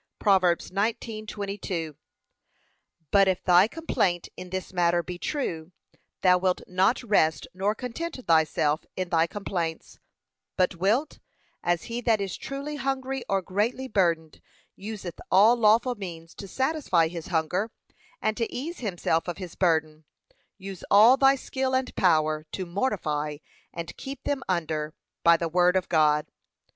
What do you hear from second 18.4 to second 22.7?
ease himself of his burden, use all thy skill and power to